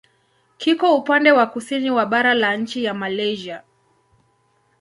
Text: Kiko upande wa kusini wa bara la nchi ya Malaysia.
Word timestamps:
Kiko 0.57 0.95
upande 0.95 1.31
wa 1.31 1.47
kusini 1.47 1.91
wa 1.91 2.05
bara 2.05 2.33
la 2.33 2.55
nchi 2.57 2.83
ya 2.83 2.93
Malaysia. 2.93 3.63